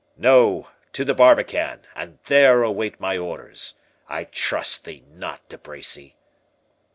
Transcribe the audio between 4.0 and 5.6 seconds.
I trust thee not, De